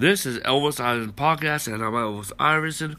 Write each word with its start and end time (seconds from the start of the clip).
This 0.00 0.24
is 0.24 0.38
Elvis 0.38 0.80
Iverson 0.80 1.12
Podcast, 1.12 1.70
and 1.70 1.84
I'm 1.84 1.92
Elvis 1.92 2.32
Iverson, 2.38 2.96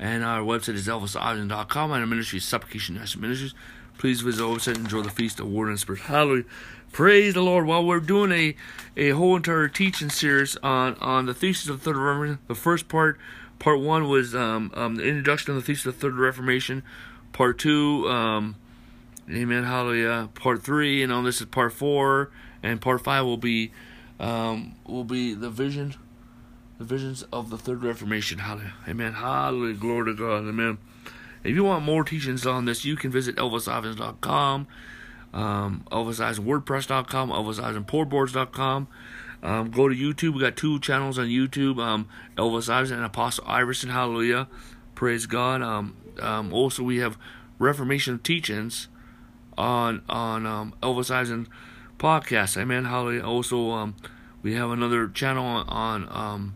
and 0.00 0.24
our 0.24 0.40
website 0.40 0.74
is 0.74 0.88
elvisiverson.com, 0.88 1.92
and 1.92 2.00
our 2.00 2.06
ministry 2.08 2.38
is 2.38 2.44
Supplication 2.44 2.96
National 2.96 3.22
Ministries. 3.22 3.54
Please 3.98 4.20
visit 4.22 4.42
our 4.42 4.56
website 4.56 4.74
and 4.74 4.78
enjoy 4.78 5.02
the 5.02 5.10
feast 5.10 5.38
of 5.38 5.46
Word 5.46 5.68
and 5.68 5.78
Spirit. 5.78 6.00
Hallelujah. 6.00 6.46
Praise 6.90 7.34
the 7.34 7.40
Lord. 7.40 7.66
While 7.66 7.86
we're 7.86 8.00
doing 8.00 8.32
a, 8.32 8.56
a 8.96 9.10
whole 9.10 9.36
entire 9.36 9.68
teaching 9.68 10.10
series 10.10 10.56
on, 10.56 10.96
on 10.96 11.26
the 11.26 11.34
thesis 11.34 11.68
of 11.68 11.84
the 11.84 11.84
Third 11.84 11.96
Reformation, 11.96 12.40
the 12.48 12.56
first 12.56 12.88
part, 12.88 13.16
part 13.60 13.78
one, 13.78 14.08
was 14.08 14.34
um, 14.34 14.72
um, 14.74 14.96
the 14.96 15.04
introduction 15.04 15.54
of 15.54 15.62
the 15.62 15.64
thesis 15.64 15.86
of 15.86 15.94
the 15.94 16.00
Third 16.00 16.14
Reformation. 16.14 16.82
Part 17.32 17.60
two, 17.60 18.08
um, 18.08 18.56
Amen, 19.30 19.62
Hallelujah. 19.62 20.28
Part 20.34 20.64
three, 20.64 21.00
and 21.04 21.12
on 21.12 21.22
this 21.22 21.40
is 21.40 21.46
part 21.46 21.72
four, 21.72 22.32
and 22.60 22.80
part 22.80 23.04
five 23.04 23.24
will 23.24 23.36
be 23.36 23.70
um, 24.18 24.74
will 24.84 25.04
be 25.04 25.32
the 25.32 25.48
vision 25.48 25.94
the 26.80 26.86
visions 26.86 27.22
of 27.30 27.50
the 27.50 27.58
Third 27.58 27.82
Reformation. 27.84 28.38
Hallelujah. 28.38 28.72
Amen. 28.88 29.12
Hallelujah. 29.12 29.74
Glory 29.74 30.06
to 30.06 30.14
God. 30.14 30.48
Amen. 30.48 30.78
If 31.44 31.54
you 31.54 31.62
want 31.62 31.84
more 31.84 32.04
teachings 32.04 32.46
on 32.46 32.64
this, 32.64 32.86
you 32.86 32.96
can 32.96 33.10
visit 33.10 33.36
elvisiverson.com, 33.36 34.66
um, 35.34 35.84
elvisivenswordpress.com, 35.92 37.30
elvisivenspourboards.com. 37.30 38.88
Um, 39.42 39.70
go 39.70 39.90
to 39.90 39.94
YouTube. 39.94 40.32
We 40.32 40.40
got 40.40 40.56
two 40.56 40.80
channels 40.80 41.18
on 41.18 41.26
YouTube. 41.26 41.78
Um, 41.78 42.08
Elvis 42.38 42.70
Iverson 42.70 42.96
and 42.96 43.04
Apostle 43.04 43.44
Iverson. 43.46 43.90
Hallelujah. 43.90 44.48
Praise 44.94 45.26
God. 45.26 45.60
Um, 45.60 45.96
um, 46.18 46.50
also, 46.50 46.82
we 46.82 46.96
have 46.98 47.18
Reformation 47.58 48.18
teachings 48.20 48.88
on 49.58 50.00
on 50.08 50.46
um, 50.46 50.74
Elvis 50.82 51.10
Iverson 51.10 51.46
podcast. 51.98 52.56
Amen. 52.56 52.86
Hallelujah. 52.86 53.22
Also, 53.22 53.70
um, 53.72 53.96
we 54.42 54.54
have 54.54 54.70
another 54.70 55.08
channel 55.08 55.44
on, 55.44 55.68
on 55.68 56.08
um, 56.10 56.54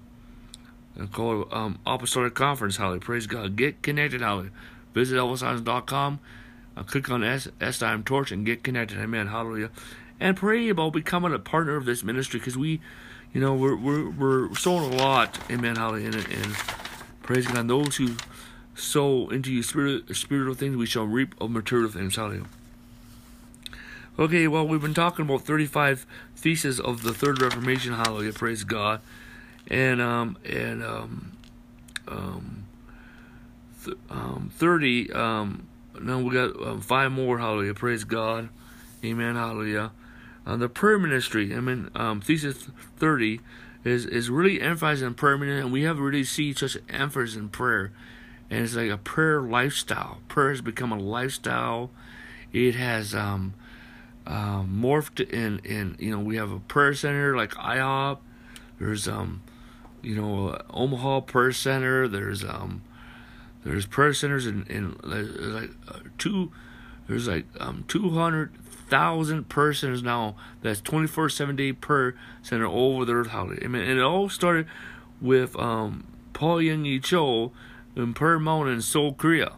called 1.12 1.52
um, 1.52 1.78
Apostolic 1.86 2.34
Conference. 2.34 2.76
Hallelujah. 2.76 3.00
Praise 3.00 3.26
God. 3.26 3.56
Get 3.56 3.82
connected. 3.82 4.20
Hallelujah. 4.20 4.50
Visit 4.92 5.16
ElvisIverson.com. 5.16 6.20
Uh, 6.76 6.82
click 6.82 7.10
on 7.10 7.22
S, 7.22 7.48
S 7.60 7.78
Time 7.78 8.02
Torch 8.02 8.32
and 8.32 8.46
get 8.46 8.62
connected. 8.62 8.98
Amen. 8.98 9.28
Hallelujah. 9.28 9.70
And 10.20 10.36
pray 10.36 10.68
about 10.68 10.92
becoming 10.92 11.32
a 11.32 11.38
partner 11.38 11.76
of 11.76 11.84
this 11.84 12.04
ministry 12.04 12.40
because 12.40 12.56
we, 12.56 12.80
you 13.32 13.40
know, 13.40 13.54
we're 13.54 13.76
we're 13.76 14.10
we're 14.10 14.54
sowing 14.54 14.92
a 14.92 14.96
lot. 14.96 15.38
Amen. 15.50 15.76
Hallelujah. 15.76 16.06
And, 16.06 16.28
and 16.28 16.54
praise 17.22 17.46
God. 17.46 17.68
Those 17.68 17.96
who 17.96 18.16
sow 18.74 19.28
into 19.30 19.52
you 19.52 19.62
spirit, 19.62 20.14
spiritual 20.14 20.54
things, 20.54 20.76
we 20.76 20.86
shall 20.86 21.04
reap 21.04 21.34
of 21.40 21.50
material 21.50 21.90
things. 21.90 22.16
Hallelujah. 22.16 22.46
Okay, 24.16 24.46
well, 24.46 24.66
we've 24.66 24.80
been 24.80 24.94
talking 24.94 25.24
about 25.24 25.42
35 25.42 26.06
theses 26.36 26.78
of 26.78 27.02
the 27.02 27.12
Third 27.12 27.42
Reformation. 27.42 27.94
Hallelujah. 27.94 28.32
Praise 28.32 28.62
God 28.62 29.00
and 29.68 30.00
um 30.00 30.36
and 30.44 30.82
um 30.82 31.32
um, 32.06 32.66
th- 33.84 33.96
um 34.10 34.50
30 34.54 35.12
um 35.12 35.66
now 36.00 36.18
we 36.18 36.32
got 36.32 36.60
um, 36.66 36.80
five 36.80 37.10
more 37.10 37.38
hallelujah 37.38 37.74
praise 37.74 38.04
god 38.04 38.48
amen 39.04 39.36
hallelujah. 39.36 39.90
Uh, 40.46 40.56
the 40.56 40.68
prayer 40.68 40.98
ministry 40.98 41.54
i 41.54 41.60
mean 41.60 41.90
um 41.94 42.20
thesis 42.20 42.68
30 42.98 43.40
is 43.84 44.06
is 44.06 44.30
really 44.30 44.60
emphasizing 44.60 45.14
prayer 45.14 45.34
and 45.34 45.70
we 45.70 45.82
haven't 45.82 46.02
really 46.02 46.24
seen 46.24 46.54
such 46.56 46.76
emphasis 46.88 47.36
in 47.36 47.48
prayer. 47.50 47.92
And 48.50 48.64
it's 48.64 48.74
like 48.74 48.90
a 48.90 48.96
prayer 48.96 49.40
lifestyle. 49.42 50.20
Prayer 50.28 50.50
has 50.50 50.60
become 50.60 50.92
a 50.92 50.98
lifestyle. 50.98 51.90
It 52.52 52.74
has 52.74 53.14
um 53.14 53.54
uh, 54.26 54.62
morphed 54.62 55.20
in 55.30 55.60
in 55.64 55.96
you 55.98 56.10
know 56.10 56.22
we 56.22 56.36
have 56.36 56.50
a 56.50 56.60
prayer 56.60 56.94
center 56.94 57.36
like 57.36 57.50
IHOP. 57.52 58.18
there's 58.78 59.06
um 59.06 59.42
you 60.04 60.16
know, 60.16 60.60
Omaha 60.70 61.20
Prayer 61.20 61.52
Center. 61.52 62.06
There's 62.06 62.44
um, 62.44 62.82
there's 63.64 63.86
prayer 63.86 64.12
centers 64.12 64.46
in 64.46 64.64
in 64.64 64.96
like 65.02 65.70
uh, 65.88 66.00
two, 66.18 66.52
there's 67.08 67.26
like 67.26 67.46
um 67.58 67.84
two 67.88 68.10
hundred 68.10 68.54
thousand 68.88 69.48
persons 69.48 70.02
now. 70.02 70.36
That's 70.62 70.80
twenty 70.80 71.06
four 71.06 71.28
seven 71.28 71.56
day 71.56 71.72
prayer 71.72 72.14
center 72.42 72.66
all 72.66 72.96
over 72.96 73.04
the 73.04 73.14
earth. 73.14 73.28
Holiday. 73.28 73.64
I 73.64 73.68
mean, 73.68 73.82
and 73.82 73.98
it 73.98 74.02
all 74.02 74.28
started 74.28 74.66
with 75.20 75.56
um 75.56 76.04
Paul 76.32 76.58
Yonggi 76.58 77.02
Cho 77.02 77.52
in 77.96 78.12
Prayer 78.14 78.38
Mountain 78.38 78.74
in 78.74 78.82
Seoul, 78.82 79.14
Korea. 79.14 79.52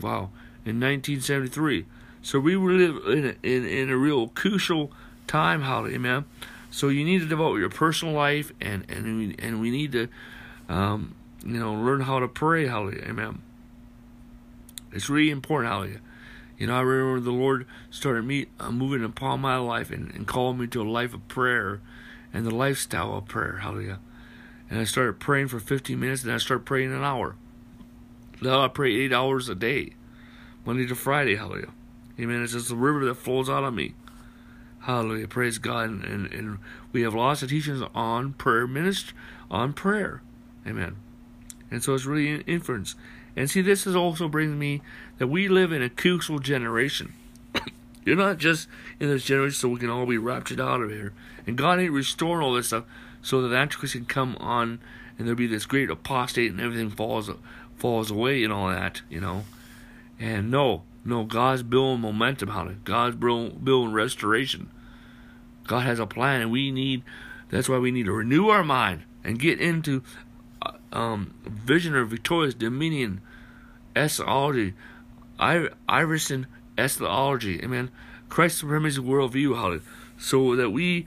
Wow, 0.00 0.30
in 0.64 0.80
1973. 0.80 1.86
So 2.22 2.38
we 2.38 2.56
were 2.56 2.72
live 2.72 2.96
in 3.06 3.24
a, 3.24 3.46
in 3.46 3.66
in 3.66 3.90
a 3.90 3.96
real 3.96 4.28
crucial 4.28 4.92
time, 5.26 5.62
holiday, 5.62 5.98
man. 5.98 6.24
So 6.72 6.88
you 6.88 7.04
need 7.04 7.20
to 7.20 7.26
devote 7.26 7.56
your 7.56 7.68
personal 7.68 8.14
life, 8.14 8.50
and 8.60 8.84
and 8.88 9.18
we, 9.18 9.36
and 9.38 9.60
we 9.60 9.70
need 9.70 9.92
to, 9.92 10.08
um, 10.68 11.14
you 11.44 11.60
know, 11.60 11.74
learn 11.74 12.00
how 12.00 12.18
to 12.18 12.26
pray. 12.26 12.66
Hallelujah, 12.66 13.04
amen. 13.08 13.42
It's 14.90 15.08
really 15.08 15.30
important. 15.30 15.70
Hallelujah. 15.70 16.00
You 16.56 16.66
know, 16.68 16.74
I 16.74 16.80
remember 16.80 17.20
the 17.20 17.30
Lord 17.30 17.66
started 17.90 18.24
me 18.24 18.46
uh, 18.58 18.70
moving 18.70 19.04
upon 19.04 19.40
my 19.40 19.56
life 19.56 19.90
and, 19.90 20.14
and 20.14 20.26
called 20.26 20.58
me 20.58 20.66
to 20.68 20.82
a 20.82 20.88
life 20.88 21.12
of 21.12 21.28
prayer 21.28 21.80
and 22.32 22.46
the 22.46 22.54
lifestyle 22.54 23.16
of 23.16 23.26
prayer. 23.26 23.58
Hallelujah. 23.58 23.98
And 24.70 24.80
I 24.80 24.84
started 24.84 25.20
praying 25.20 25.48
for 25.48 25.60
15 25.60 26.00
minutes, 26.00 26.24
and 26.24 26.32
I 26.32 26.38
started 26.38 26.64
praying 26.64 26.92
an 26.92 27.04
hour. 27.04 27.36
Now 28.40 28.64
I 28.64 28.68
pray 28.68 28.94
eight 28.94 29.12
hours 29.12 29.50
a 29.50 29.54
day, 29.54 29.92
Monday 30.64 30.86
to 30.86 30.94
Friday. 30.94 31.36
Hallelujah. 31.36 31.72
Amen. 32.18 32.42
It's 32.42 32.54
just 32.54 32.70
a 32.70 32.76
river 32.76 33.04
that 33.04 33.16
flows 33.16 33.50
out 33.50 33.64
of 33.64 33.74
me. 33.74 33.94
Hallelujah. 34.82 35.28
Praise 35.28 35.58
God. 35.58 35.90
And, 35.90 36.04
and, 36.04 36.32
and, 36.32 36.58
we 36.92 37.02
have 37.02 37.14
lots 37.14 37.42
of 37.42 37.48
teachings 37.48 37.82
on 37.94 38.34
prayer 38.34 38.66
ministry, 38.66 39.16
on 39.50 39.72
prayer. 39.72 40.20
Amen. 40.66 40.96
And 41.70 41.82
so 41.82 41.94
it's 41.94 42.04
really 42.04 42.30
an 42.30 42.42
inference. 42.42 42.96
And 43.34 43.48
see, 43.48 43.62
this 43.62 43.86
is 43.86 43.96
also 43.96 44.28
brings 44.28 44.54
me 44.54 44.82
that 45.16 45.28
we 45.28 45.48
live 45.48 45.72
in 45.72 45.82
a 45.82 45.88
crucial 45.88 46.38
generation. 46.38 47.14
You're 48.04 48.16
not 48.16 48.36
just 48.36 48.68
in 49.00 49.08
this 49.08 49.24
generation 49.24 49.54
so 49.54 49.68
we 49.70 49.80
can 49.80 49.88
all 49.88 50.04
be 50.04 50.18
raptured 50.18 50.60
out 50.60 50.82
of 50.82 50.90
here. 50.90 51.14
And 51.46 51.56
God 51.56 51.78
ain't 51.78 51.92
restoring 51.92 52.44
all 52.44 52.52
this 52.52 52.66
stuff 52.66 52.84
so 53.22 53.40
that 53.40 53.48
the 53.48 53.56
Antichrist 53.56 53.94
can 53.94 54.04
come 54.04 54.36
on 54.38 54.80
and 55.16 55.26
there'll 55.26 55.34
be 55.34 55.46
this 55.46 55.64
great 55.64 55.88
apostate 55.88 56.50
and 56.50 56.60
everything 56.60 56.90
falls 56.90 57.30
falls 57.76 58.10
away 58.10 58.44
and 58.44 58.52
all 58.52 58.68
that, 58.68 59.00
you 59.08 59.20
know. 59.20 59.44
And 60.20 60.50
no, 60.50 60.82
no, 61.04 61.24
God's 61.24 61.62
building 61.62 62.00
momentum 62.00 62.50
on 62.50 62.68
it. 62.68 62.84
God's 62.84 63.16
building 63.16 63.92
restoration. 63.92 64.70
God 65.66 65.80
has 65.80 65.98
a 65.98 66.06
plan, 66.06 66.40
and 66.40 66.50
we 66.50 66.70
need. 66.70 67.02
That's 67.50 67.68
why 67.68 67.78
we 67.78 67.90
need 67.90 68.06
to 68.06 68.12
renew 68.12 68.48
our 68.48 68.64
mind 68.64 69.02
and 69.24 69.38
get 69.38 69.60
into 69.60 70.02
uh, 70.62 70.72
um, 70.92 71.34
vision 71.44 71.94
of 71.96 72.08
victorious 72.08 72.54
dominion, 72.54 73.20
eschatology, 73.94 74.74
Iverson 75.38 76.46
eschatology. 76.78 77.62
Amen. 77.62 77.90
Christ's 78.28 78.60
supremacy 78.60 79.00
worldview. 79.00 79.56
Hallelujah. 79.56 79.82
So 80.18 80.56
that 80.56 80.70
we 80.70 81.06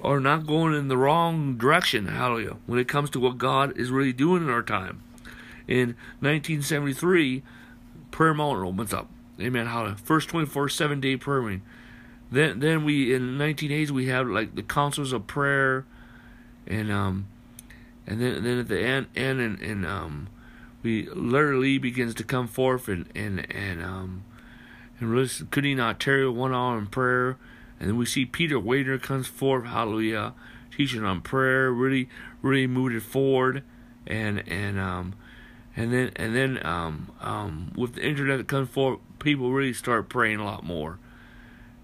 are 0.00 0.20
not 0.20 0.46
going 0.46 0.74
in 0.74 0.88
the 0.88 0.96
wrong 0.96 1.56
direction. 1.58 2.06
Hallelujah. 2.06 2.56
When 2.66 2.78
it 2.78 2.88
comes 2.88 3.10
to 3.10 3.20
what 3.20 3.38
God 3.38 3.76
is 3.76 3.90
really 3.90 4.12
doing 4.12 4.42
in 4.42 4.50
our 4.50 4.62
time. 4.62 5.02
In 5.68 5.96
1973, 6.20 7.42
Prayer 8.10 8.34
Mountain 8.34 8.66
opens 8.66 8.92
up. 8.92 9.08
Amen. 9.42 9.66
Hallelujah. 9.66 9.96
First 9.96 10.28
24 10.28 10.68
7 10.68 11.00
day 11.00 11.16
prayer 11.16 11.42
meeting. 11.42 11.62
Then 12.30 12.60
then 12.60 12.84
we 12.84 13.14
in 13.14 13.36
1980s 13.36 13.90
we 13.90 14.06
had 14.06 14.26
like 14.26 14.54
the 14.54 14.62
councils 14.62 15.12
of 15.12 15.26
prayer, 15.26 15.84
and 16.66 16.90
um, 16.90 17.26
and 18.06 18.20
then 18.22 18.42
then 18.42 18.58
at 18.58 18.68
the 18.68 18.80
end 18.80 19.08
end 19.14 19.40
and, 19.40 19.60
and 19.60 19.86
um, 19.86 20.28
we 20.82 21.08
literally 21.10 21.76
begins 21.76 22.14
to 22.14 22.24
come 22.24 22.48
forth 22.48 22.88
and 22.88 23.06
and 23.14 23.46
and 23.54 23.82
um, 23.82 24.24
and 24.98 25.14
listen, 25.14 25.48
Cuddy, 25.48 25.78
Ontario 25.78 26.30
one 26.30 26.54
hour 26.54 26.78
in 26.78 26.86
prayer, 26.86 27.36
and 27.78 27.90
then 27.90 27.98
we 27.98 28.06
see 28.06 28.24
Peter 28.24 28.58
Wagner 28.58 28.96
comes 28.96 29.26
forth, 29.26 29.66
Hallelujah, 29.66 30.32
teaching 30.74 31.04
on 31.04 31.20
prayer, 31.20 31.70
really 31.70 32.08
really 32.40 32.66
moved 32.66 32.94
it 32.94 33.02
forward, 33.02 33.62
and 34.06 34.42
and 34.48 34.80
um 34.80 35.14
and 35.76 35.92
then 35.92 36.12
and 36.16 36.34
then 36.34 36.64
um, 36.66 37.12
um, 37.20 37.72
with 37.76 37.94
the 37.94 38.06
internet 38.06 38.38
that 38.38 38.48
comes 38.48 38.68
forward, 38.68 39.00
people 39.22 39.52
really 39.52 39.72
start 39.72 40.08
praying 40.08 40.38
a 40.38 40.44
lot 40.44 40.64
more. 40.64 40.98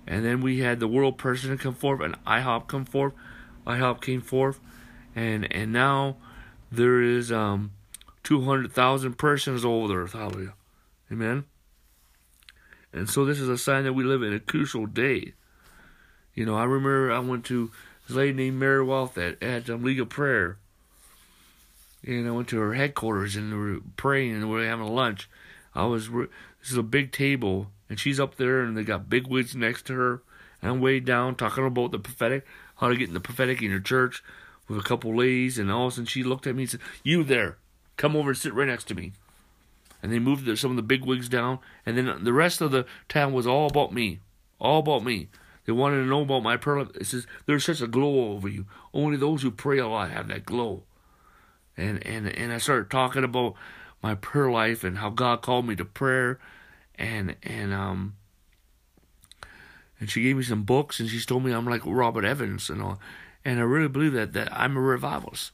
And 0.06 0.24
then 0.24 0.40
we 0.40 0.60
had 0.60 0.80
the 0.80 0.88
world 0.88 1.18
president 1.18 1.60
come 1.60 1.74
forth 1.74 2.00
and 2.00 2.16
IHOP 2.24 2.66
come 2.66 2.84
forth. 2.84 3.12
IHOP 3.66 4.00
came 4.00 4.22
forth, 4.22 4.58
and 5.14 5.50
and 5.52 5.72
now 5.72 6.16
there 6.72 7.02
is 7.02 7.30
um, 7.30 7.72
two 8.22 8.42
hundred 8.42 8.72
thousand 8.72 9.18
persons 9.18 9.64
over 9.64 9.88
the 9.88 9.94
earth. 9.94 10.12
Hallelujah, 10.14 10.54
amen. 11.12 11.44
And 12.92 13.10
so 13.10 13.26
this 13.26 13.38
is 13.38 13.50
a 13.50 13.58
sign 13.58 13.84
that 13.84 13.92
we 13.92 14.04
live 14.04 14.22
in 14.22 14.32
a 14.32 14.40
crucial 14.40 14.86
day. 14.86 15.34
You 16.32 16.46
know, 16.46 16.56
I 16.56 16.64
remember 16.64 17.12
I 17.12 17.18
went 17.18 17.44
to 17.46 17.70
this 18.06 18.16
lady 18.16 18.32
named 18.32 18.58
Mary 18.58 18.82
Wealth 18.82 19.18
at 19.18 19.42
at 19.42 19.68
um, 19.68 19.82
League 19.82 20.00
of 20.00 20.08
Prayer 20.08 20.56
and 22.04 22.28
I 22.28 22.30
went 22.30 22.48
to 22.48 22.58
her 22.58 22.74
headquarters 22.74 23.36
and 23.36 23.52
we 23.52 23.58
were 23.58 23.80
praying 23.96 24.32
and 24.32 24.50
we 24.50 24.56
were 24.56 24.64
having 24.64 24.86
lunch. 24.86 25.28
I 25.78 25.84
was 25.84 26.08
this 26.10 26.70
is 26.70 26.76
a 26.76 26.82
big 26.82 27.12
table 27.12 27.70
and 27.88 27.98
she's 27.98 28.20
up 28.20 28.36
there 28.36 28.60
and 28.62 28.76
they 28.76 28.82
got 28.82 29.08
big 29.08 29.26
wigs 29.26 29.54
next 29.54 29.86
to 29.86 29.94
her. 29.94 30.22
And 30.60 30.72
I'm 30.72 30.80
way 30.80 31.00
down 31.00 31.36
talking 31.36 31.66
about 31.66 31.92
the 31.92 31.98
prophetic, 31.98 32.44
how 32.76 32.88
to 32.88 32.96
get 32.96 33.08
in 33.08 33.14
the 33.14 33.20
prophetic 33.20 33.62
in 33.62 33.70
your 33.70 33.80
church, 33.80 34.24
with 34.66 34.78
a 34.78 34.82
couple 34.82 35.16
ladies, 35.16 35.58
and 35.58 35.70
all 35.70 35.86
of 35.86 35.92
a 35.92 35.94
sudden 35.94 36.06
she 36.06 36.22
looked 36.22 36.46
at 36.46 36.54
me 36.54 36.64
and 36.64 36.70
said, 36.70 36.80
"You 37.02 37.22
there? 37.22 37.58
Come 37.96 38.16
over 38.16 38.30
and 38.30 38.38
sit 38.38 38.52
right 38.52 38.66
next 38.66 38.84
to 38.88 38.94
me." 38.94 39.12
And 40.02 40.12
they 40.12 40.18
moved 40.18 40.58
some 40.58 40.72
of 40.72 40.76
the 40.76 40.82
big 40.82 41.04
wigs 41.04 41.28
down, 41.28 41.60
and 41.86 41.96
then 41.96 42.24
the 42.24 42.32
rest 42.32 42.60
of 42.60 42.70
the 42.70 42.86
town 43.08 43.32
was 43.32 43.46
all 43.46 43.68
about 43.68 43.92
me, 43.92 44.20
all 44.58 44.80
about 44.80 45.04
me. 45.04 45.28
They 45.64 45.72
wanted 45.72 45.96
to 45.96 46.06
know 46.06 46.22
about 46.22 46.42
my 46.42 46.56
prayer. 46.56 46.86
It 46.94 47.06
says 47.06 47.26
there's 47.46 47.64
such 47.64 47.80
a 47.80 47.86
glow 47.86 48.32
over 48.32 48.48
you. 48.48 48.66
Only 48.92 49.16
those 49.16 49.42
who 49.42 49.50
pray 49.50 49.78
a 49.78 49.86
lot 49.86 50.10
have 50.10 50.28
that 50.28 50.46
glow. 50.46 50.84
And 51.76 52.04
and 52.06 52.28
and 52.28 52.52
I 52.52 52.58
started 52.58 52.90
talking 52.90 53.22
about 53.22 53.54
my 54.02 54.14
prayer 54.14 54.50
life 54.50 54.84
and 54.84 54.98
how 54.98 55.10
God 55.10 55.42
called 55.42 55.66
me 55.66 55.76
to 55.76 55.84
prayer, 55.84 56.38
and 56.96 57.36
and 57.42 57.72
um. 57.72 58.14
And 60.00 60.08
she 60.08 60.22
gave 60.22 60.36
me 60.36 60.44
some 60.44 60.62
books, 60.62 61.00
and 61.00 61.08
she 61.08 61.18
told 61.20 61.44
me 61.44 61.50
I'm 61.50 61.66
like 61.66 61.82
Robert 61.84 62.24
Evans 62.24 62.70
and 62.70 62.80
all. 62.80 63.00
And 63.44 63.58
I 63.58 63.62
really 63.62 63.88
believe 63.88 64.12
that 64.12 64.32
that 64.32 64.48
I'm 64.52 64.76
a 64.76 64.80
revivalist, 64.80 65.50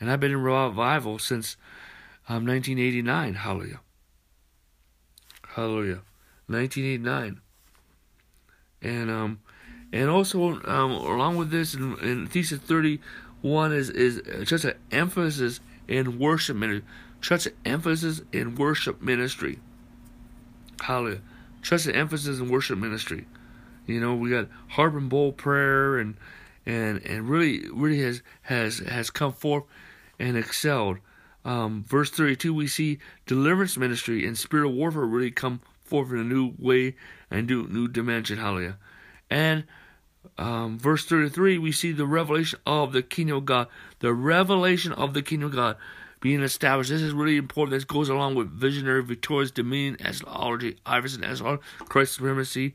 and 0.00 0.10
I've 0.10 0.20
been 0.20 0.32
in 0.32 0.42
revival 0.42 1.18
since 1.18 1.56
um, 2.28 2.46
1989. 2.46 3.34
Hallelujah. 3.34 3.80
Hallelujah. 5.48 6.02
1989. 6.46 7.40
And 8.82 9.10
um, 9.10 9.40
and 9.92 10.08
also 10.08 10.60
um, 10.64 10.92
along 10.92 11.36
with 11.36 11.50
this, 11.50 11.74
in, 11.74 11.98
in 11.98 12.26
thesis 12.26 12.60
31 12.60 13.72
is 13.72 13.90
is 13.90 14.48
just 14.48 14.64
an 14.64 14.74
emphasis 14.90 15.60
in 15.88 16.18
worship 16.18 16.56
ministry. 16.56 16.88
Such 17.22 17.46
an 17.46 17.52
emphasis 17.64 18.22
in 18.32 18.54
worship 18.54 19.02
ministry. 19.02 19.58
Hallelujah. 20.80 21.20
Such 21.62 21.86
an 21.86 21.94
emphasis 21.94 22.38
in 22.38 22.48
worship 22.48 22.78
ministry. 22.78 23.26
You 23.86 24.00
know, 24.00 24.14
we 24.14 24.30
got 24.30 24.48
harp 24.68 24.94
and 24.94 25.08
bowl 25.08 25.32
prayer 25.32 25.98
and 25.98 26.16
and 26.64 27.04
and 27.04 27.28
really 27.28 27.68
really 27.72 28.00
has 28.00 28.22
has 28.42 28.78
has 28.78 29.10
come 29.10 29.32
forth 29.32 29.64
and 30.18 30.36
excelled. 30.36 30.98
Um, 31.42 31.84
verse 31.88 32.10
32, 32.10 32.52
we 32.52 32.66
see 32.66 32.98
deliverance 33.26 33.78
ministry 33.78 34.26
and 34.26 34.36
spiritual 34.36 34.74
warfare 34.74 35.02
really 35.02 35.30
come 35.30 35.60
forth 35.82 36.12
in 36.12 36.18
a 36.18 36.24
new 36.24 36.52
way 36.58 36.96
and 37.30 37.48
new 37.48 37.66
new 37.66 37.88
dimension. 37.88 38.38
Hallelujah. 38.38 38.76
And 39.30 39.64
um, 40.36 40.78
verse 40.78 41.04
33, 41.06 41.58
we 41.58 41.72
see 41.72 41.92
the 41.92 42.06
revelation 42.06 42.58
of 42.66 42.92
the 42.92 43.02
kingdom 43.02 43.38
of 43.38 43.44
God. 43.46 43.68
The 44.00 44.12
revelation 44.12 44.92
of 44.92 45.14
the 45.14 45.22
kingdom 45.22 45.50
of 45.50 45.56
God 45.56 45.76
being 46.20 46.42
established. 46.42 46.90
This 46.90 47.02
is 47.02 47.12
really 47.12 47.36
important. 47.36 47.72
This 47.72 47.84
goes 47.84 48.08
along 48.08 48.34
with 48.34 48.50
visionary, 48.50 49.02
victorious 49.02 49.50
dominion, 49.50 49.96
eschatology, 50.00 50.76
Iverson, 50.86 51.24
eschatology, 51.24 51.62
Christ 51.80 52.14
supremacy, 52.14 52.74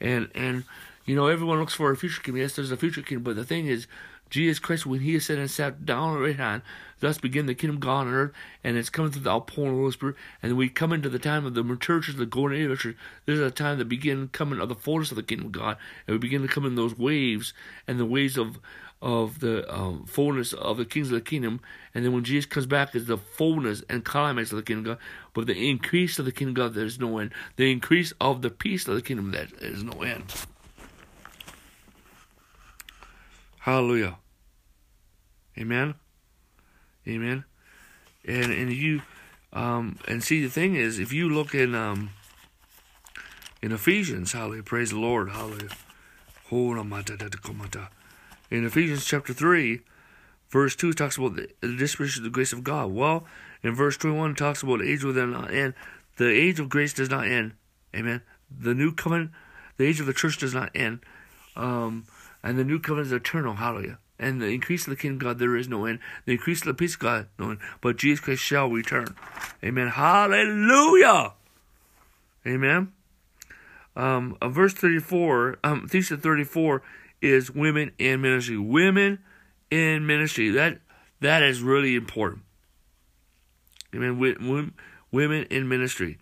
and 0.00 0.30
and 0.34 0.64
you 1.04 1.14
know 1.16 1.26
everyone 1.26 1.58
looks 1.58 1.74
for 1.74 1.90
a 1.90 1.96
future 1.96 2.20
kingdom. 2.22 2.42
Yes, 2.42 2.56
there's 2.56 2.70
a 2.70 2.76
future 2.76 3.02
kingdom, 3.02 3.24
but 3.24 3.36
the 3.36 3.44
thing 3.44 3.66
is, 3.66 3.86
Jesus 4.32 4.58
Christ, 4.58 4.86
when 4.86 5.00
He 5.00 5.14
ascended 5.14 5.42
and 5.42 5.50
sat 5.50 5.84
down 5.84 6.08
on 6.08 6.14
the 6.14 6.20
right 6.20 6.36
hand, 6.36 6.62
thus 7.00 7.18
begin 7.18 7.44
the 7.44 7.54
kingdom 7.54 7.76
of 7.76 7.80
God 7.80 8.06
on 8.06 8.14
earth, 8.14 8.32
and 8.64 8.78
it's 8.78 8.88
coming 8.88 9.12
through 9.12 9.22
the 9.22 9.30
outpouring 9.30 9.72
of 9.72 9.76
the 9.76 9.80
Holy 9.80 9.92
Spirit. 9.92 10.16
And 10.42 10.56
we 10.56 10.70
come 10.70 10.90
into 10.90 11.10
the 11.10 11.18
time 11.18 11.44
of 11.44 11.52
the 11.52 11.62
mature 11.62 12.00
church, 12.00 12.16
the 12.16 12.24
golden 12.24 12.56
age 12.56 12.64
of 12.64 12.70
the 12.70 12.76
church. 12.76 12.96
This 13.26 13.34
is 13.34 13.46
a 13.46 13.50
time 13.50 13.76
that 13.76 13.90
begin 13.90 14.28
coming 14.28 14.58
of 14.58 14.70
the 14.70 14.74
fullness 14.74 15.10
of 15.10 15.16
the 15.16 15.22
kingdom 15.22 15.48
of 15.48 15.52
God, 15.52 15.76
and 16.06 16.14
we 16.14 16.18
begin 16.18 16.40
to 16.40 16.48
come 16.48 16.64
in 16.64 16.76
those 16.76 16.96
waves 16.96 17.52
and 17.86 18.00
the 18.00 18.06
waves 18.06 18.38
of 18.38 18.58
of 19.02 19.40
the 19.40 19.70
um, 19.74 20.06
fullness 20.06 20.52
of 20.52 20.76
the 20.76 20.84
kings 20.84 21.08
of 21.08 21.14
the 21.14 21.20
kingdom. 21.20 21.60
And 21.92 22.04
then 22.04 22.12
when 22.12 22.22
Jesus 22.22 22.46
comes 22.46 22.66
back, 22.66 22.94
is 22.94 23.06
the 23.06 23.18
fullness 23.18 23.82
and 23.90 24.04
climax 24.04 24.52
of 24.52 24.56
the 24.56 24.62
kingdom 24.62 24.92
of 24.92 24.98
God. 24.98 25.04
But 25.34 25.46
the 25.48 25.68
increase 25.68 26.20
of 26.20 26.24
the 26.24 26.32
kingdom 26.32 26.52
of 26.52 26.56
God, 26.68 26.74
there 26.74 26.86
is 26.86 27.00
no 27.00 27.18
end. 27.18 27.32
The 27.56 27.70
increase 27.70 28.12
of 28.20 28.42
the 28.42 28.50
peace 28.50 28.86
of 28.86 28.94
the 28.94 29.02
kingdom, 29.02 29.32
there 29.32 29.48
is 29.60 29.82
no 29.82 30.02
end. 30.02 30.32
Hallelujah. 33.58 34.18
Amen. 35.58 35.94
Amen. 37.06 37.44
And 38.24 38.52
and 38.52 38.72
you 38.72 39.02
um 39.52 39.98
and 40.08 40.22
see 40.22 40.42
the 40.42 40.50
thing 40.50 40.76
is 40.76 40.98
if 40.98 41.12
you 41.12 41.28
look 41.28 41.54
in 41.54 41.74
um 41.74 42.10
in 43.60 43.72
Ephesians, 43.72 44.32
hallelujah, 44.32 44.62
praise 44.62 44.90
the 44.90 44.98
Lord, 44.98 45.30
hallelujah. 45.30 45.68
In 48.50 48.66
Ephesians 48.66 49.04
chapter 49.04 49.32
three, 49.32 49.80
verse 50.50 50.76
two 50.76 50.92
talks 50.92 51.16
about 51.16 51.36
the, 51.36 51.48
the 51.60 51.76
disposition 51.76 52.20
of 52.20 52.24
the 52.24 52.30
grace 52.30 52.52
of 52.52 52.64
God. 52.64 52.92
Well, 52.92 53.24
in 53.62 53.74
verse 53.74 53.96
twenty 53.96 54.16
one 54.16 54.34
talks 54.34 54.62
about 54.62 54.82
age 54.82 55.04
will 55.04 55.14
not 55.14 55.52
end. 55.52 55.74
The 56.16 56.28
age 56.28 56.60
of 56.60 56.68
grace 56.68 56.92
does 56.92 57.08
not 57.08 57.26
end. 57.26 57.52
Amen. 57.94 58.22
The 58.50 58.74
new 58.74 58.92
covenant, 58.92 59.30
the 59.76 59.86
age 59.86 60.00
of 60.00 60.06
the 60.06 60.12
church 60.12 60.38
does 60.38 60.54
not 60.54 60.70
end. 60.74 61.00
Um, 61.56 62.04
and 62.42 62.58
the 62.58 62.64
new 62.64 62.78
covenant 62.78 63.06
is 63.06 63.12
eternal. 63.12 63.54
Hallelujah 63.54 63.98
and 64.18 64.40
the 64.40 64.46
increase 64.46 64.86
of 64.86 64.90
the 64.90 64.96
kingdom 64.96 65.26
of 65.26 65.34
God 65.34 65.38
there 65.38 65.56
is 65.56 65.68
no 65.68 65.84
end. 65.84 65.98
The 66.26 66.32
increase 66.32 66.60
of 66.60 66.66
the 66.66 66.74
peace 66.74 66.94
of 66.94 67.00
God 67.00 67.28
no 67.38 67.50
end. 67.50 67.58
But 67.80 67.96
Jesus 67.96 68.20
Christ 68.20 68.42
shall 68.42 68.68
return. 68.68 69.16
Amen. 69.64 69.88
Hallelujah. 69.88 71.32
Amen. 72.46 72.92
Um, 73.94 74.36
uh, 74.40 74.48
verse 74.48 74.74
34, 74.74 75.58
um, 75.62 75.86
thesis 75.88 76.20
34 76.20 76.82
is 77.20 77.50
women 77.50 77.92
in 77.98 78.20
ministry. 78.20 78.58
Women 78.58 79.18
in 79.70 80.06
ministry. 80.06 80.50
That 80.50 80.78
that 81.20 81.42
is 81.42 81.62
really 81.62 81.94
important. 81.94 82.42
Amen. 83.94 84.72
Women 85.10 85.46
in 85.50 85.68
ministry. 85.68 86.18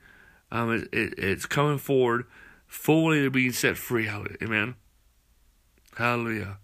Um, 0.53 0.73
it, 0.73 0.89
it, 0.93 1.15
it's 1.17 1.47
coming 1.47 1.79
forward 1.79 2.27
fully 2.67 3.23
to 3.23 3.31
being 3.31 3.53
set 3.53 3.77
free. 3.77 4.09
Amen. 4.09 4.75
Hallelujah. 5.97 6.59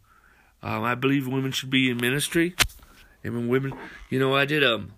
Um, 0.67 0.83
I 0.83 0.97
believe 0.97 1.29
women 1.29 1.53
should 1.53 1.71
be 1.71 1.91
in 1.91 1.97
ministry. 1.99 2.57
I 3.25 3.29
mean, 3.29 3.47
women, 3.47 3.73
you 4.11 4.19
know, 4.19 4.35
I 4.35 4.47
did, 4.47 4.65
um, 4.65 4.95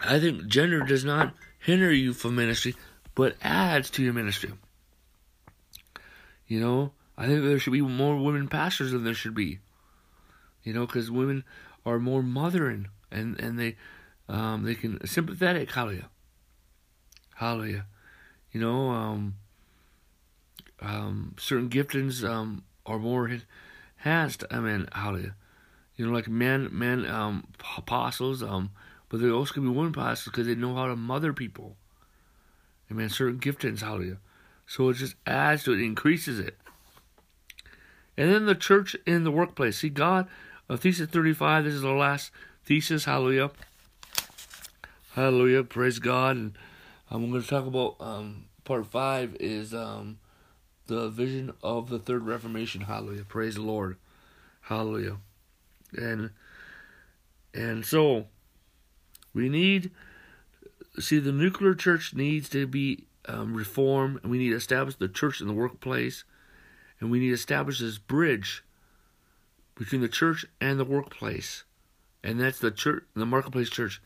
I 0.00 0.18
think 0.18 0.46
gender 0.46 0.80
does 0.80 1.04
not 1.04 1.34
hinder 1.58 1.92
you 1.92 2.14
from 2.14 2.36
ministry, 2.36 2.74
but 3.14 3.36
adds 3.42 3.90
to 3.90 4.02
your 4.02 4.14
ministry. 4.14 4.50
You 6.46 6.60
know, 6.60 6.92
I 7.18 7.26
think 7.26 7.44
there 7.44 7.58
should 7.58 7.74
be 7.74 7.82
more 7.82 8.16
women 8.16 8.48
pastors 8.48 8.92
than 8.92 9.04
there 9.04 9.12
should 9.12 9.34
be. 9.34 9.58
You 10.62 10.72
know, 10.72 10.86
because 10.86 11.10
women 11.10 11.44
are 11.84 11.98
more 11.98 12.22
mothering 12.22 12.88
and 13.10 13.38
and 13.38 13.58
they 13.58 13.76
um, 14.26 14.62
they 14.62 14.74
can 14.74 15.06
sympathetic. 15.06 15.70
Hallelujah, 15.70 16.08
hallelujah. 17.34 17.84
You 18.52 18.60
know, 18.62 18.88
um, 18.88 19.34
um, 20.80 21.34
certain 21.38 21.68
giftings 21.68 22.28
um, 22.28 22.64
are 22.86 22.98
more 22.98 23.30
enhanced. 23.98 24.44
I 24.50 24.60
mean, 24.60 24.88
hallelujah. 24.92 25.34
You 25.96 26.04
you 26.04 26.06
know, 26.06 26.12
like 26.12 26.28
men, 26.28 26.68
men, 26.70 27.06
um, 27.06 27.48
apostles, 27.76 28.42
um, 28.42 28.70
but 29.08 29.20
they 29.20 29.28
also 29.28 29.52
can 29.54 29.64
be 29.64 29.68
women 29.68 29.92
apostles 29.92 30.26
because 30.26 30.46
they 30.46 30.54
know 30.54 30.74
how 30.74 30.86
to 30.86 30.96
mother 30.96 31.32
people. 31.32 31.76
I 32.90 32.94
mean, 32.94 33.08
certain 33.08 33.40
giftings, 33.40 33.80
hallelujah. 33.80 34.18
So 34.66 34.88
it 34.90 34.94
just 34.94 35.16
adds 35.26 35.64
to 35.64 35.72
it, 35.72 35.80
increases 35.80 36.38
it. 36.38 36.56
And 38.16 38.32
then 38.32 38.46
the 38.46 38.54
church 38.54 38.96
in 39.06 39.24
the 39.24 39.30
workplace. 39.30 39.78
See, 39.78 39.88
God, 39.88 40.28
uh, 40.68 40.76
thesis 40.76 41.08
35, 41.08 41.64
this 41.64 41.74
is 41.74 41.82
the 41.82 41.90
last 41.90 42.30
thesis, 42.64 43.04
hallelujah. 43.04 43.50
Hallelujah, 45.14 45.64
praise 45.64 45.98
God. 45.98 46.36
And 46.36 46.58
I'm 47.10 47.30
going 47.30 47.42
to 47.42 47.48
talk 47.48 47.66
about 47.66 47.96
um, 47.98 48.44
part 48.64 48.86
5 48.86 49.36
is 49.40 49.74
um, 49.74 50.18
the 50.88 51.08
vision 51.08 51.52
of 51.62 51.88
the 51.88 51.98
third 51.98 52.26
reformation. 52.26 52.82
Hallelujah. 52.82 53.24
Praise 53.24 53.54
the 53.54 53.62
lord. 53.62 53.96
Hallelujah. 54.62 55.18
And 55.96 56.30
and 57.54 57.86
so 57.86 58.26
we 59.32 59.48
need 59.48 59.90
see 60.98 61.18
the 61.18 61.32
nuclear 61.32 61.74
church 61.74 62.14
needs 62.14 62.48
to 62.48 62.66
be 62.66 63.04
um, 63.26 63.54
reformed 63.54 64.20
and 64.22 64.30
we 64.30 64.38
need 64.38 64.50
to 64.50 64.56
establish 64.56 64.96
the 64.96 65.08
church 65.08 65.40
in 65.40 65.46
the 65.46 65.52
workplace 65.52 66.24
and 67.00 67.10
we 67.10 67.20
need 67.20 67.28
to 67.28 67.34
establish 67.34 67.78
this 67.78 67.98
bridge 67.98 68.64
between 69.76 70.00
the 70.00 70.08
church 70.08 70.44
and 70.60 70.80
the 70.80 70.84
workplace. 70.84 71.64
And 72.24 72.40
that's 72.40 72.58
the 72.58 72.70
church 72.70 73.04
the 73.14 73.26
marketplace 73.26 73.70
church. 73.70 74.02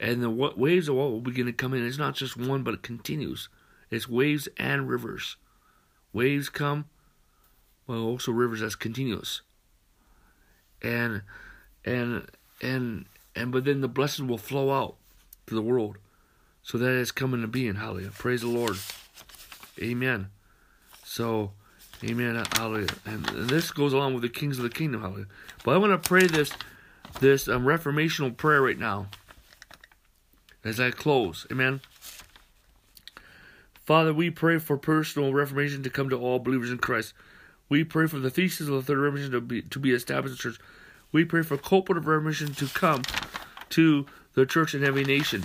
And 0.00 0.22
the 0.22 0.30
waves 0.30 0.88
of 0.88 0.96
what 0.96 1.10
will 1.10 1.20
begin 1.20 1.46
to 1.46 1.52
come 1.52 1.74
in. 1.74 1.86
It's 1.86 1.98
not 1.98 2.14
just 2.14 2.36
one 2.36 2.62
but 2.62 2.74
it 2.74 2.82
continues. 2.82 3.48
It's 3.90 4.08
waves 4.08 4.48
and 4.56 4.88
rivers 4.88 5.36
waves 6.12 6.48
come, 6.48 6.86
but 7.86 7.96
also 7.96 8.32
rivers 8.32 8.60
that's 8.60 8.74
continuous. 8.74 9.42
And 10.82 11.22
and 11.84 12.26
and 12.60 13.06
and 13.34 13.52
but 13.52 13.64
then 13.64 13.80
the 13.80 13.88
blessings 13.88 14.28
will 14.28 14.38
flow 14.38 14.70
out 14.70 14.96
to 15.46 15.54
the 15.54 15.62
world. 15.62 15.98
So 16.62 16.78
that 16.78 16.90
is 16.90 17.10
coming 17.10 17.40
to 17.40 17.48
being. 17.48 17.76
Hallelujah. 17.76 18.10
Praise 18.10 18.42
the 18.42 18.48
Lord. 18.48 18.76
Amen. 19.80 20.28
So 21.04 21.52
Amen. 22.04 22.42
Hallelujah. 22.56 22.88
And, 23.06 23.28
and 23.30 23.48
this 23.48 23.70
goes 23.70 23.92
along 23.92 24.14
with 24.14 24.22
the 24.22 24.28
kings 24.28 24.58
of 24.58 24.64
the 24.64 24.70
kingdom. 24.70 25.02
Hallelujah. 25.02 25.26
But 25.64 25.74
I 25.74 25.78
want 25.78 26.02
to 26.02 26.08
pray 26.08 26.26
this 26.26 26.52
this 27.20 27.46
um, 27.46 27.64
reformational 27.64 28.36
prayer 28.36 28.60
right 28.60 28.78
now 28.78 29.06
as 30.64 30.80
I 30.80 30.90
close. 30.90 31.46
Amen. 31.52 31.80
Father, 33.92 34.14
we 34.14 34.30
pray 34.30 34.56
for 34.56 34.78
personal 34.78 35.34
reformation 35.34 35.82
to 35.82 35.90
come 35.90 36.08
to 36.08 36.18
all 36.18 36.38
believers 36.38 36.70
in 36.70 36.78
Christ. 36.78 37.12
We 37.68 37.84
pray 37.84 38.06
for 38.06 38.18
the 38.18 38.30
thesis 38.30 38.66
of 38.66 38.72
the 38.72 38.82
Third 38.82 38.96
Revelation 38.96 39.32
to 39.32 39.40
be, 39.42 39.60
to 39.60 39.78
be 39.78 39.92
established 39.92 40.32
in 40.42 40.50
the 40.50 40.56
church. 40.56 40.66
We 41.12 41.26
pray 41.26 41.42
for 41.42 41.58
cooperative 41.58 42.06
remission 42.06 42.54
to 42.54 42.68
come 42.68 43.02
to 43.68 44.06
the 44.32 44.46
church 44.46 44.74
in 44.74 44.82
every 44.82 45.04
nation. 45.04 45.44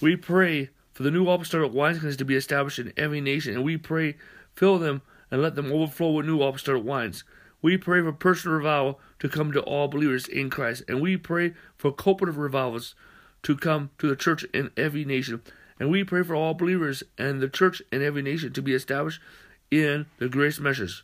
We 0.00 0.14
pray 0.14 0.70
for 0.92 1.02
the 1.02 1.10
new 1.10 1.28
apostolic 1.28 1.72
wineskins 1.72 2.18
to 2.18 2.24
be 2.24 2.36
established 2.36 2.78
in 2.78 2.92
every 2.96 3.20
nation, 3.20 3.54
and 3.56 3.64
we 3.64 3.76
pray, 3.76 4.14
fill 4.54 4.78
them 4.78 5.02
and 5.28 5.42
let 5.42 5.56
them 5.56 5.72
overflow 5.72 6.12
with 6.12 6.26
new 6.26 6.40
apostolic 6.40 6.84
wines. 6.84 7.24
We 7.62 7.78
pray 7.78 8.00
for 8.02 8.12
personal 8.12 8.58
revival 8.58 9.00
to 9.18 9.28
come 9.28 9.50
to 9.50 9.62
all 9.62 9.88
believers 9.88 10.28
in 10.28 10.50
Christ, 10.50 10.84
and 10.86 11.00
we 11.00 11.16
pray 11.16 11.54
for 11.76 11.90
cooperative 11.90 12.38
revivals 12.38 12.94
to 13.42 13.56
come 13.56 13.90
to 13.98 14.08
the 14.08 14.14
church 14.14 14.44
in 14.54 14.70
every 14.76 15.04
nation. 15.04 15.42
And 15.82 15.90
we 15.90 16.04
pray 16.04 16.22
for 16.22 16.36
all 16.36 16.54
believers 16.54 17.02
and 17.18 17.40
the 17.40 17.48
church 17.48 17.82
in 17.90 18.04
every 18.04 18.22
nation 18.22 18.52
to 18.52 18.62
be 18.62 18.72
established 18.72 19.20
in 19.68 20.06
the 20.20 20.28
grace 20.28 20.60
measures. 20.60 21.02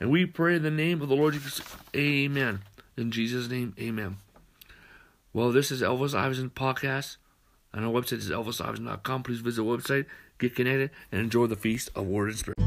And 0.00 0.10
we 0.10 0.24
pray 0.24 0.56
in 0.56 0.62
the 0.62 0.70
name 0.70 1.02
of 1.02 1.10
the 1.10 1.14
Lord 1.14 1.34
Jesus. 1.34 1.60
Amen. 1.94 2.60
In 2.96 3.10
Jesus' 3.10 3.50
name, 3.50 3.74
amen. 3.78 4.16
Well, 5.34 5.52
this 5.52 5.70
is 5.70 5.82
Elvis 5.82 6.18
Iverson 6.18 6.48
Podcast. 6.48 7.18
And 7.74 7.84
our 7.84 7.92
website 7.92 8.20
is 8.20 8.30
elvisiverson.com. 8.30 9.22
Please 9.22 9.40
visit 9.40 9.62
the 9.62 9.68
website, 9.68 10.06
get 10.38 10.54
connected, 10.54 10.92
and 11.12 11.20
enjoy 11.20 11.46
the 11.46 11.54
feast 11.54 11.90
of 11.94 12.06
Word 12.06 12.30
and 12.30 12.38
Spirit. 12.38 12.65